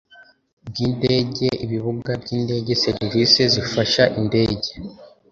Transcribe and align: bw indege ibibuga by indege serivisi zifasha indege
bw 0.67 0.75
indege 0.87 1.47
ibibuga 1.65 2.11
by 2.21 2.29
indege 2.37 2.71
serivisi 2.85 3.41
zifasha 3.53 4.03
indege 4.19 4.69